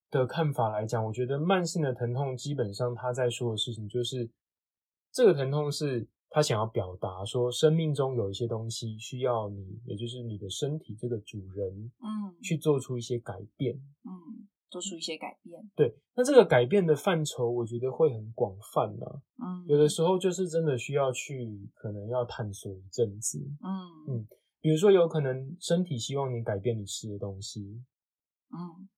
[0.10, 4.30] 的看法来讲，我觉得慢性的疼痛基本上他在说的事情就是，
[5.12, 13.76] 这个疼痛是他想要表达说，生命中有一些东西需要你，也就是你的身体这个主人嗯去做出一些改变。
[14.04, 15.70] 嗯，做出一些改变。
[15.76, 23.38] 对，那这个改变的范畴，我觉得会很广泛啊、嗯，有的时候就是真的需要去，可能要探索一阵子。
[23.62, 24.28] 嗯嗯
[24.60, 27.84] 比如说，有可能身体希望你改变你吃的东西，
[28.50, 28.90] 嗯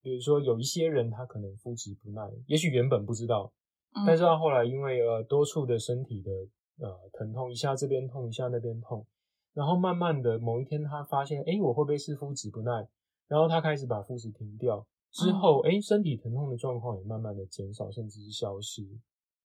[0.00, 3.52] 比如说有一些人他可能肤质不耐，也许原本不知道，
[3.94, 6.30] 嗯，但是他后来因为呃多处的身体的
[6.78, 9.06] 呃疼痛，一下这边痛，一下那边痛，
[9.52, 12.88] 然后慢慢的某一天他发现，哎，我会不会是肤质不耐？
[13.28, 18.82] 然后他开始把肤质停掉之后，哎、身体疼痛的状况也慢慢的减少，甚至是消失。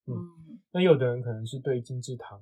[0.07, 2.39] 嗯那有的人可能是对精制糖，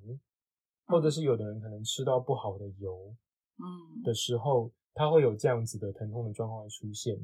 [0.85, 3.15] 或者是有的人可能吃到不好的油
[3.57, 7.15] 嗯的时候，他会有这样子的疼痛的状况会出现。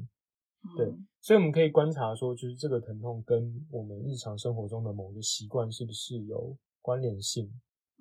[0.76, 7.46] 对嗯所以我们可以观察说，就是这个疼痛跟我们日常生活中的某个习惯是不是有关联性。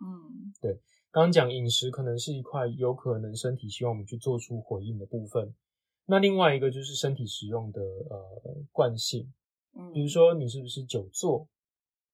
[0.01, 0.73] 嗯对
[1.11, 5.53] 刚刚讲饮食可能是一块有可能身体希望我们去做出回应的部分，
[6.11, 9.31] 那另外一个就是身体使用的呃惯性，
[9.75, 11.47] 嗯，比如说你是不是久坐，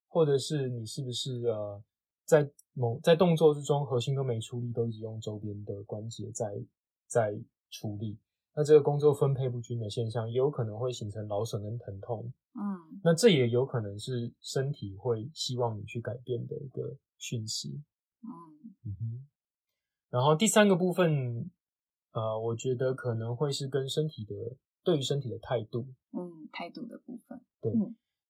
[0.10, 1.82] 或者是你是不是呃
[2.26, 6.62] 在某在动作之中核心都没出力，都一直用周边的关节在
[7.08, 8.20] 在出力，
[8.54, 12.34] 那这个工作分配不均的现象，也有可能会形成劳损跟疼痛。
[12.54, 17.82] 嗯那这也有可能是身体会希望你去改变的一个讯息。
[18.22, 18.30] 嗯
[18.84, 19.28] 嗯哼。
[20.10, 21.50] 然后第三个部分，
[22.16, 24.34] 呃，我觉得可能会是跟身体的
[24.84, 25.86] 对于身体的态度。
[26.14, 27.42] 嗯，态度的部分。
[27.62, 27.74] 对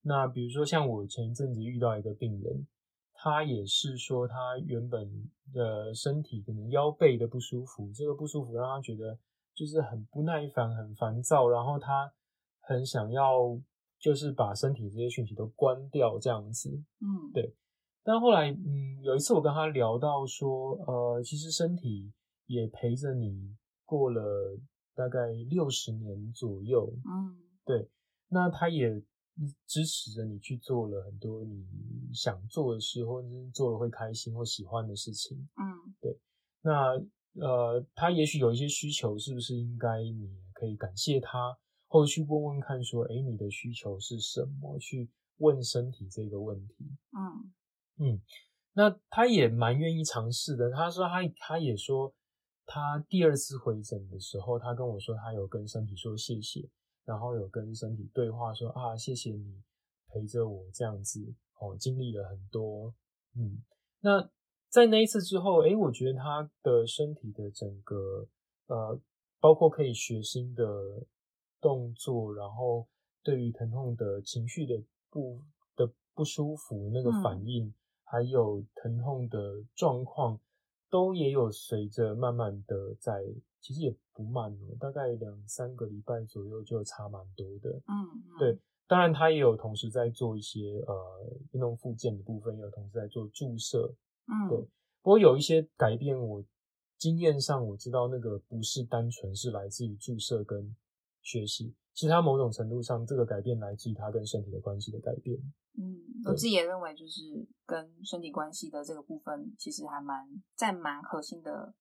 [0.02, 2.68] 那比如说像我前一阵子遇到一个病人，
[3.14, 9.18] 他也是说他原本的身体可能腰背的不舒服，这个不舒服让他觉得
[9.54, 12.12] 就是很不耐烦、很烦躁，然后他
[12.62, 13.60] 很想要
[14.00, 16.70] 就是把身体这些讯息都关掉这样子。
[17.02, 17.56] 嗯，对
[18.04, 22.12] 但后来，嗯，有一次我跟他聊到说，呃，其实身体
[22.46, 24.60] 也陪着你过了
[24.94, 27.90] 大概六十年左右，嗯对
[28.28, 28.90] 那他也
[29.68, 31.66] 支持着你去做了很多你
[32.14, 35.38] 想做的事，或者是做了会开心或喜欢的事情。
[35.56, 36.20] 嗯对
[36.62, 36.96] 那
[37.38, 44.80] 呃，他也许有一些需求，是不是应该你可以感谢他，或者去问问看，说，诶，你的需求是什么？
[44.80, 46.76] 去问身体这个问题。
[47.12, 47.52] 嗯
[47.98, 48.22] 嗯，
[48.72, 50.72] 那他也蛮愿意尝试的。
[50.72, 52.14] 他说他他也说，
[52.66, 56.70] 他第二次回诊的时候，他跟我说他有跟身体说谢谢，
[57.06, 59.62] 然后有跟身体对话说啊，谢谢你
[60.08, 62.94] 陪着我这样子哦，经历了很多。
[63.36, 63.64] 嗯，
[64.02, 64.30] 那
[64.70, 68.28] 在那一次之后，诶，我觉得他的身体的整个
[68.68, 69.00] 呃，
[69.40, 70.66] 包括可以学新的
[71.62, 72.88] 动作，然后
[73.24, 75.42] 对于疼痛的情绪的不
[75.76, 77.74] 的不舒服那个反应，
[78.04, 80.40] 还有疼痛的状况，
[80.96, 83.22] 都也有随着慢慢的在，
[83.60, 87.70] 其实也不慢哦，大概两三个礼拜左右就差蛮多的。
[87.90, 90.96] 嗯，对，当然他也有同时在做一些呃
[91.52, 93.94] 运动复健的部分，也有同时在做注射。
[94.28, 94.58] 嗯，对，
[95.02, 96.42] 不过有一些改变，我
[96.98, 100.74] 经验上我知道那个不是单纯是来自于注射跟
[101.22, 105.38] 学习，其实它某种程度上这个改变来自于他跟身体的关系的改变。
[105.78, 107.22] 嗯，我自己也认为，就是
[107.66, 111.74] 跟身体关系的这个部分，其实还蛮占蛮核心的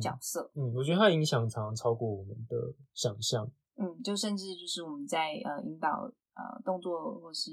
[0.00, 0.50] 角色。
[0.54, 2.56] 嗯，我觉得它影响常常超过我们的
[2.94, 3.50] 想象。
[3.76, 7.50] 嗯，就甚至就是我们在呃引导呃动作或是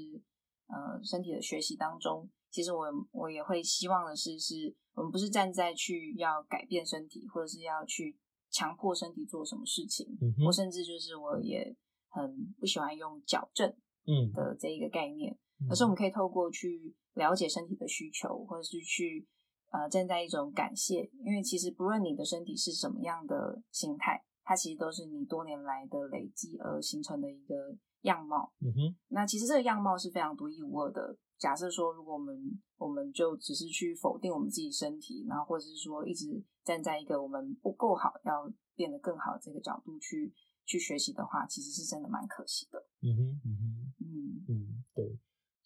[0.68, 2.28] 呃身体的学习当中。
[2.50, 8.18] 其实我我也会希望的是，是我们不是站在去要改变身体，或者是要去
[8.50, 10.06] 强迫身体做什么事情，
[10.44, 11.76] 我甚至就是我也
[12.08, 13.70] 很不喜欢用矫正
[14.04, 19.26] 嗯的这一个概念，而是我们可以透过去了解身体的需求，或者是去
[19.70, 28.52] 呃站在一种感谢，因为其实不论你的身体是什么样的形态，它其实都是你多年来的累积而形成的一个样貌。
[28.60, 31.16] 嗯哼，那其实这个样貌是非常独一无二的。
[31.38, 32.36] 假设说，如果我们
[32.76, 40.30] 我们就只是去否定我们自己身体，然后或者是说一直站在一个我们不够好，要变得更好这个角度去
[40.66, 42.78] 去学习的话，其实是真的蛮可惜的。
[43.00, 44.54] 嗯哼，嗯哼，嗯嗯，对。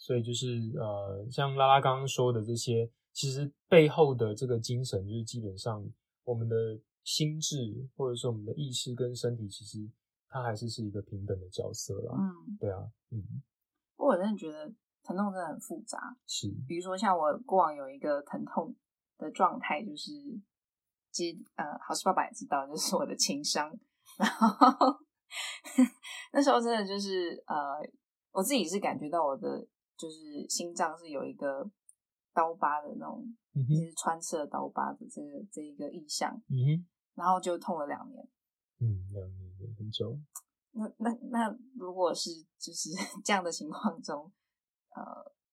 [0.04, 5.82] 所以就是呃，像拉拉刚刚说的这些，其实背后的这个精神，就是基本上
[6.24, 9.90] 我们的心智或者说我们的意识跟身体，其实
[10.28, 12.14] 它还是是一个平等的角色啦。
[12.18, 13.22] 嗯，对啊，嗯。
[13.96, 14.74] 不过我真的觉得。
[15.06, 18.74] 疼痛真的很复杂，是，比如说像我过往有一个疼痛
[19.18, 20.10] 的状态，就是
[21.10, 23.70] 其实呃，好事爸爸也知道，就是我的情商，
[24.16, 24.56] 然后
[26.32, 27.86] 那时候真的就是呃，
[28.32, 29.68] 我自己是感觉到我的
[30.04, 31.68] 就是心脏是有一个
[32.34, 38.28] 刀疤的那种，就是穿刺刀疤的这个这一个意象，嗯，然后就痛了两年，
[38.80, 40.18] 嗯，两年很久，
[40.72, 42.90] 那那那如果是就是
[43.24, 44.30] 这样的情况中。
[44.96, 45.02] 呃，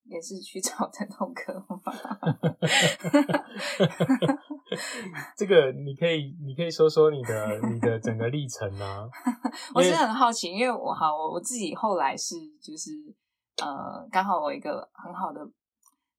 [0.03, 1.81] 也是去找疼痛科吗？
[5.35, 9.09] 这个你可以，你可以说说你的你的整个历程啊。
[9.73, 12.91] 我是很好奇，因为我好我我自己后来是就是
[13.57, 15.43] 呃，刚好我一个很好的，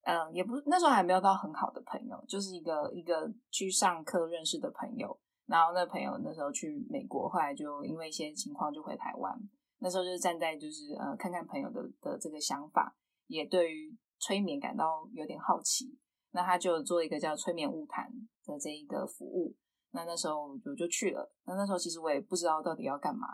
[0.02, 9.36] 嗯，也不那时候还没有到很好的朋友，就是一个一个去上课认识的朋友，然后那朋友那时候去美国，后来就因为一些情况就回台湾。
[9.78, 12.94] 那时候就是站在就是呃，看看朋友的的这个想法。
[13.28, 15.98] 也对于催眠感到有点好奇，
[16.32, 18.12] 那他就做一个叫催眠物谈
[18.44, 19.56] 的这一个服务。
[19.92, 21.32] 那那时候我就去了。
[21.44, 23.26] 那那时候其实我也不知道到底要干嘛，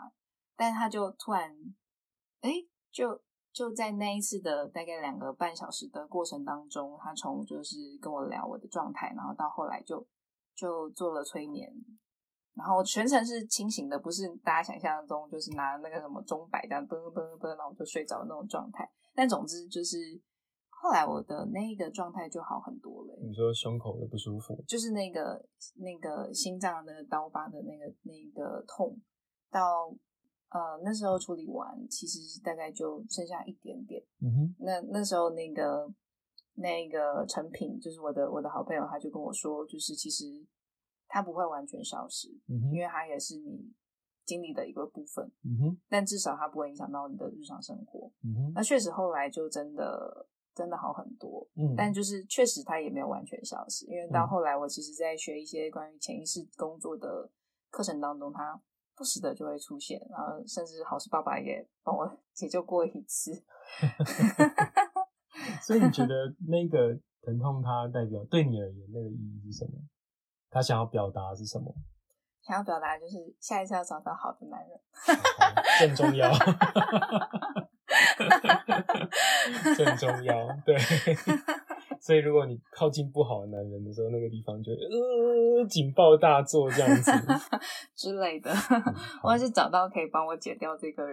[0.55, 1.53] 但他就突然，
[2.39, 2.51] 哎，
[2.93, 10.05] 就就在那一次的大概两个半小时的过程当中，他从就是跟我聊我的状态，然后到后来就
[10.55, 11.69] 就做了催眠，
[12.53, 18.89] 然后全程是清醒的，不是大家想象中就是拿那个什么钟摆这样噔噔噔，然后就睡着那种状态。
[19.15, 19.97] 但总之就是，
[20.69, 23.17] 后来我的那个状态就好很多了。
[23.21, 25.43] 你说胸口的不舒服，就是那个
[25.75, 28.97] 那个心脏那个刀疤的那个那个痛，
[29.51, 29.93] 到
[30.49, 34.03] 呃那时候处理完，其实大概就剩下一点点。
[34.21, 34.55] 嗯哼。
[34.59, 35.91] 那那时候那个
[36.55, 40.25] 那个成品，就是我的我的好朋友，他就跟我说，就是其实
[41.07, 43.73] 它不会完全消失，嗯因为它也是你。
[44.25, 48.51] 经历的一个部分，嗯哼，但至少它不会影响到你的日常生活，嗯哼。
[48.53, 57.27] 那确实后来就真的真的好很多，嗯，但就是确实它也没有完全消失，因为到后来我其实在学一些关于潜意识工作的
[57.71, 58.61] 课程当中，它
[58.99, 63.31] 不时的就会出现，然后甚至好事爸爸也帮我 解救过一次。
[65.63, 69.71] 所以你觉得那个疼痛它代表对你而言那个意义是什么？
[70.49, 71.73] 他想要表达是什么？
[72.41, 74.77] 想要表达就是下一次要找到好的男人，
[75.79, 76.29] 更重要，
[79.77, 80.35] 更重要。
[80.65, 80.75] 对，
[82.01, 87.11] 所以如果你靠近不好的男人的时候，那个地方就呃警报大作这样子
[87.95, 88.51] 之类的。
[89.23, 91.03] 我还是找到可以帮我解掉这个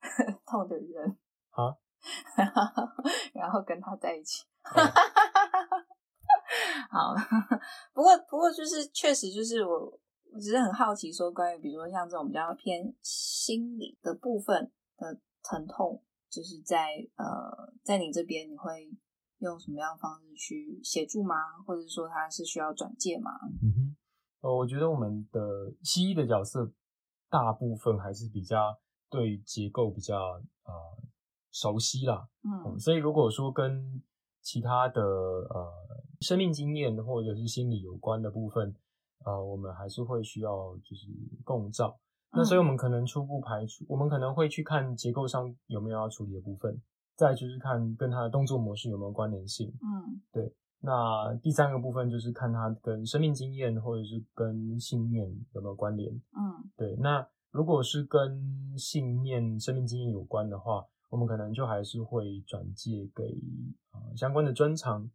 [0.46, 1.18] 痛的人
[1.50, 1.76] 好，
[3.34, 4.44] 然后跟他在一起。
[6.90, 7.14] 好，
[7.92, 9.98] 不过不过就是确实就是我。
[10.32, 16.00] 我只是很好奇，说关于比如说像这种比较偏心理的部分的疼痛，
[16.30, 18.88] 就是在呃，在你这边你会
[19.40, 21.34] 用什么样的方式去协助吗？
[21.66, 23.30] 或者说他是需要转介吗？
[23.62, 23.96] 嗯哼，
[24.42, 26.72] 呃，我觉得我们的西医的角色
[27.28, 28.78] 大部分还是比较
[29.08, 30.72] 对结构比较呃
[31.50, 34.02] 熟悉啦，嗯所以如果说跟
[34.40, 35.72] 其他的呃
[36.20, 38.74] 生命经验或者是心理有关的部分，
[39.24, 41.06] 呃，我们还是会需要就是
[41.44, 41.98] 共照。
[42.32, 46.80] 那所以我们可能初步排除，我们可能会去看结构上有没有要处理的部分，
[47.20, 49.68] 再就是看跟他的动作模式有没有关联性。
[49.82, 50.50] 嗯对
[50.80, 56.10] 那第三个部分就是看他跟生命经验或者是跟信念有没有关联。
[56.14, 63.24] 嗯对，那如果是跟信念、生命经验有关的话，我们可能就还是会转介给
[63.92, 65.10] 呃相关的专长，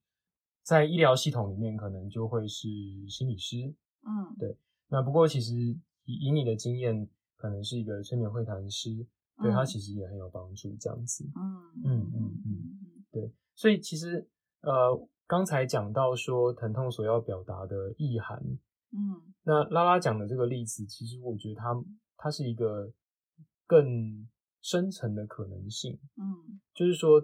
[0.61, 2.67] 在医疗系统里面可能就会是
[3.09, 3.73] 心理师。
[4.05, 4.55] 嗯对
[4.87, 9.07] 那不过其实以以你的经验，可能是一个催眠会谈师，
[9.41, 9.65] 对他嗯。
[9.65, 11.25] 其实也很有帮助，这样子。
[11.35, 13.31] 嗯嗯嗯嗯对。
[13.53, 14.27] 所以其实
[14.61, 18.41] 呃刚才讲到说疼痛所要表达的意涵，
[18.91, 19.33] 嗯。
[19.43, 21.75] 那拉拉讲的这个例子，其实我觉得它
[22.17, 22.91] 它是一个
[23.67, 24.27] 更
[24.61, 26.59] 深层的可能性，嗯。
[26.73, 27.21] 就是说，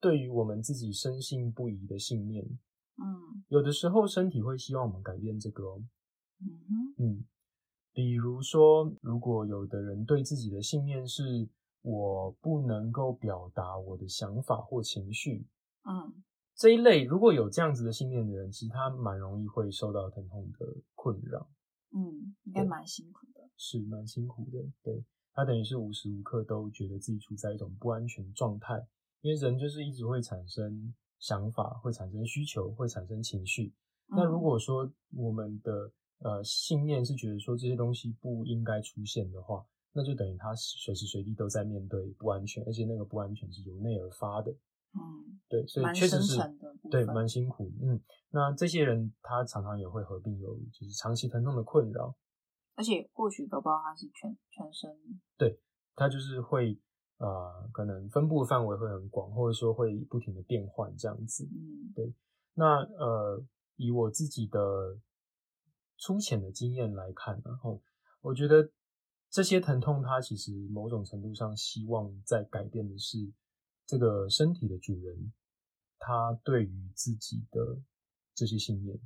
[0.00, 2.44] 对于我们自己深信不疑的信念，
[2.96, 3.44] 嗯。
[3.48, 5.82] 有的时候身体会希望我们改变这个哦。
[6.40, 6.94] 嗯哼。
[6.98, 7.24] 嗯，
[7.98, 11.48] 比如说，如果有的人对自己的信念是
[11.82, 15.48] 我不能够表达我的想法或情绪，
[15.82, 16.22] 嗯
[16.54, 21.50] 这一类如果有这样子的信念的人，其实他蛮容易会受到疼痛的困扰。
[21.90, 23.50] 嗯，应该蛮辛苦的。
[23.56, 28.86] 是蛮辛苦的，对他等于是无时无刻都觉得自己处在一种不安全状态，
[29.22, 33.74] 因为人就是一直会产生想法，会产生需求，会产生情绪。
[34.06, 44.50] 那如嗯果说我们的呃信念是觉得说这些东西不应该出现的话，那就等于他随时随地都在面对不安全，而且那个不安全是由内而发的。
[44.94, 46.38] 嗯对，所以确实是
[46.90, 47.70] 对蛮辛苦。
[47.82, 48.00] 嗯，
[48.30, 52.16] 那这些人他常常也会合并有就是长期疼痛的困扰，
[52.74, 54.90] 而且或许搞不好他是全全身，
[55.36, 55.60] 对
[55.94, 56.80] 他就是会
[57.18, 61.44] 呃，可能分布的范围会很广，或者说会不停的变换这样子。
[61.44, 62.14] 嗯
[62.54, 63.44] 那呃，
[63.76, 64.98] 以我自己的
[65.98, 67.82] 粗浅的经验来看，然后
[68.22, 68.70] 我觉得
[69.28, 73.18] 这些疼痛，它其实某种程度上希望在改变的是
[73.84, 75.32] 这个身体的主人，
[75.98, 77.80] 他对于自己的
[78.34, 78.98] 这些信念。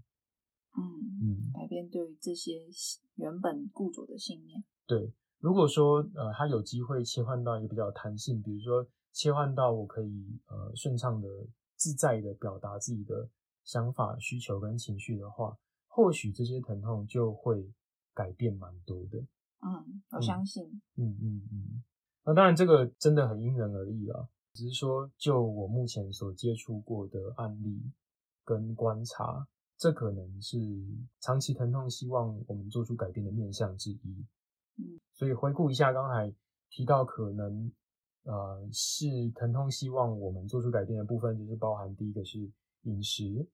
[0.75, 0.83] 嗯，
[1.21, 2.53] 嗯，改变对于这些
[3.17, 4.63] 原本固着的信念。
[4.87, 11.29] 对，如果说呃，他有机会切换到一个比较弹性，比如说切换到我可以呃顺畅的、
[11.77, 13.29] 自在的表达自己的
[13.65, 15.59] 想法、需求跟情绪的话，
[15.95, 17.71] 或许这些疼痛就会
[18.15, 19.19] 改变蛮多的。
[19.61, 20.65] 嗯，我嗯相信。
[20.97, 21.85] 嗯嗯嗯。
[22.25, 24.27] 那当然，这个真的很因人而异啦。
[24.55, 27.93] 只是说，就我目前所接触过的案例
[28.43, 30.59] 跟观察，这可能是
[31.21, 34.27] 长期疼痛希望我们做出改变的面向之一。
[34.79, 36.35] 嗯，所以回顾一下刚才
[36.71, 37.71] 提到，可能
[38.25, 42.39] 呃是疼痛希望我们做出改变的部分，就是包含第一个是
[42.83, 43.47] 饮食，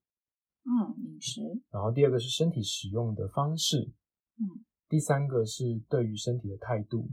[0.68, 1.40] 嗯，饮食。
[1.70, 3.90] 然后第二个是身体使用的方式，
[4.36, 7.08] 嗯，第三个是对于身体的态度，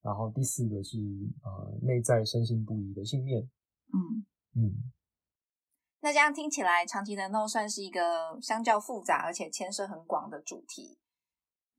[0.00, 0.96] 然后第四个是
[1.42, 3.42] 呃内在深信不疑的信念。
[3.92, 4.24] 嗯，
[4.54, 4.92] 嗯，
[6.00, 10.98] 那这样听起来，长期的 no 算是一个相较复杂而且牵涉很广的主题。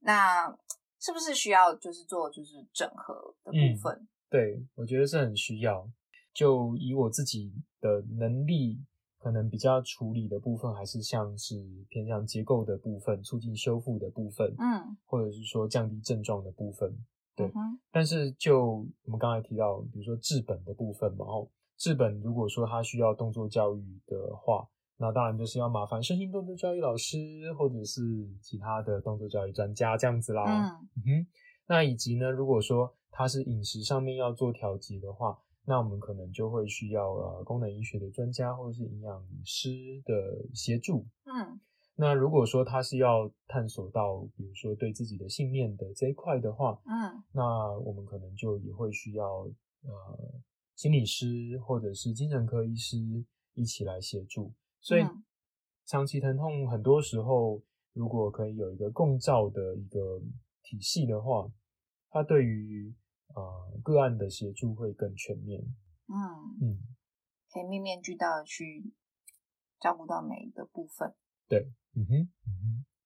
[0.00, 0.54] 那
[0.98, 4.08] 是不是需要就是做就是整合的嗯部分？
[4.28, 5.90] 对，我觉得是很需要。
[6.32, 8.80] 就以我自己的能力，
[9.20, 11.54] 可能比较处理的部分，还是像是
[11.90, 16.90] 偏向结构的部分、促进修复的部分，嗯，或者是说降低症状的部分。
[17.36, 24.66] 对嗯但是就我们刚才提到，比如说治本的部分嘛，哦，治本如果说他需要动作教育的话，
[24.96, 27.16] 那当然就是要麻烦身心动作教育老师
[27.58, 28.02] 或者是
[28.42, 30.44] 其他的动作教育专家这样子啦。
[30.44, 31.26] 嗯嗯哼，
[31.68, 40.14] 那以及呢，如果说他是饮食上面要做调节的话，那我们可能就会需要呃功能医学的专家或者是营养师的
[40.54, 41.06] 协助。
[41.24, 41.60] 嗯
[41.96, 49.42] 那如果说他是要探索到，比如说对自己的信念的这一块的话，嗯那我们可能就也会需要
[49.82, 50.40] 呃
[50.76, 52.96] 心理师或者是精神科医师
[53.52, 54.50] 一起来协助。
[54.80, 55.22] 所以嗯
[55.84, 57.60] 长期疼痛很多时候，
[57.92, 60.22] 如果可以有一个共照的一个
[60.62, 61.52] 体系的话，
[62.08, 62.94] 它对于
[63.34, 65.60] 呃个案的协助会更全面。
[66.08, 66.16] 嗯，
[66.60, 66.78] 嗯，
[67.52, 68.92] 可以面面俱到的去
[69.78, 71.14] 照顾到每一个部分，
[71.48, 72.50] 对，嗯哼，嗯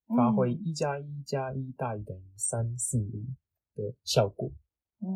[0.09, 3.27] 哼，发挥嗯一加一加一大于等于三四五
[3.75, 4.51] 的效果。
[5.01, 5.09] 嗯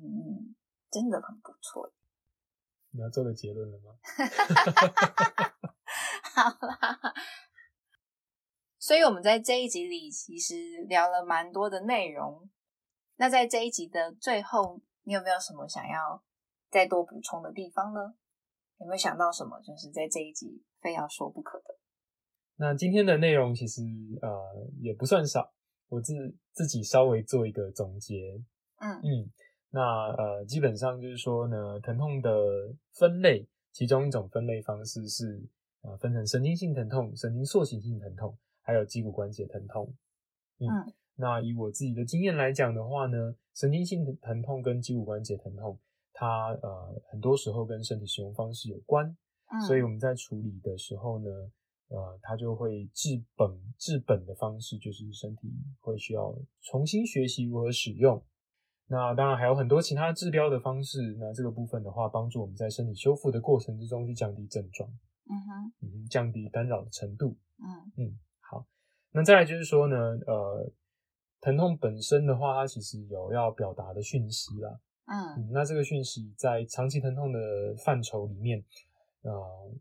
[0.00, 0.54] 嗯嗯，
[0.90, 1.92] 真的很不错。
[2.90, 3.98] 你要做个结论了吗？
[6.34, 7.14] 好啦，
[8.78, 10.54] 所以我们在这一集里其实
[10.88, 12.48] 聊了蛮多的内容。
[13.16, 16.22] 那在这一集的最后，你有没有什么想要
[16.70, 18.14] 再多补充的地方呢？
[18.78, 21.78] 有没有想到什么，就是在这一集非要说不可的？
[22.56, 23.82] 那今天的内容其实
[24.20, 24.30] 呃
[24.80, 25.52] 也不算少，
[25.88, 26.12] 我自
[26.52, 28.42] 自己稍微做一个总结。
[28.78, 29.30] 嗯嗯，
[29.70, 29.80] 那
[30.12, 32.30] 呃基本上就是说呢，疼痛的
[32.92, 35.40] 分类，其中一种分类方式是
[35.82, 39.94] 呃分成神经性疼痛、神经塑形性疼痛，还有肌骨关节疼痛。
[40.58, 40.66] 嗯，
[41.16, 45.78] 那以我自己的经验来讲的话呢，神经性疼痛跟肌骨关节疼痛，
[46.12, 49.06] 它呃很多时候跟身体使用方式有关，
[49.52, 51.30] 嗯，所以我们在处理的时候呢，
[51.88, 53.48] 呃，它就会治本
[53.78, 58.22] 治本的方式就是身体会需要重新学习如何使用。
[58.86, 64.86] 那当然还有很多其他治标的方式，那这个部分的话，帮助我们在身体修复的过程之中去降低症状，
[65.30, 67.34] 嗯哼，嗯，降低干扰的程度。
[67.58, 67.64] 嗯
[67.96, 68.66] 嗯，好。
[69.10, 70.70] 那再来就是说呢，呃，
[71.44, 74.80] 疼痛本身的话，它其实有要表达的讯息啦。
[75.04, 78.64] 嗯嗯，那这个讯息在长期疼痛的范畴里面，
[79.20, 79.30] 呃，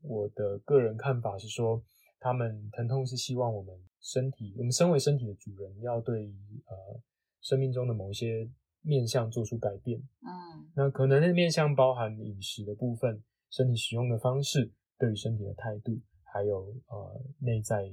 [0.01, 1.82] 我的个人看法是说，
[2.20, 6.26] 他们疼痛是希望我们身体，我们身为身体的主人，要对
[6.66, 6.99] 呃
[7.39, 8.49] 生命中的某一些
[8.82, 9.97] 面向做出改变。
[9.99, 17.89] 嗯那可能的面向包含饮食的部分、身体使用的方式、对于身体的态度，还有呃内在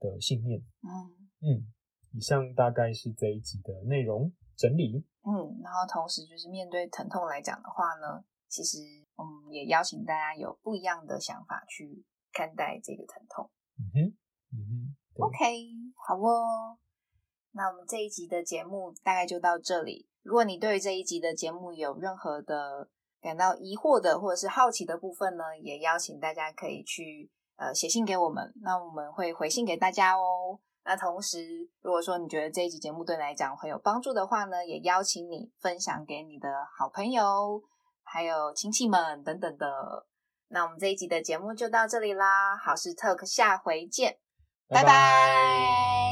[0.00, 0.58] 的信念。
[0.58, 0.88] 嗯
[1.42, 1.66] 嗯，
[2.14, 5.04] 以上大概是这一集的内容整理。
[5.24, 8.78] 嗯，然后同时就是面对疼痛来讲的话呢，其实
[9.16, 13.50] 嗯也邀请大家有不一样的想法去看待这个疼痛。
[13.78, 13.98] 嗯哼，
[14.52, 15.68] 嗯哼，OK，
[16.06, 16.78] 好哦。
[17.52, 20.08] 那我们这一集的节目大概就到这里。
[20.22, 22.88] 如果你对于这一集的节目有任何的
[23.20, 30.58] 感到疑惑的或者是好奇的部分呢，也邀请大家可以去呃写信给我们，那我们会回信给大家哦。
[30.84, 31.38] 那同时，
[31.80, 37.62] 如果说你觉得这一集节目对你来讲很有帮助的话呢，也邀请你分享给你的好朋友，
[38.02, 40.06] 还有亲戚们等等的。
[40.48, 44.18] 那我们这一集的节目就到这里啦，好事 Talk 下回见，
[44.68, 46.11] 拜拜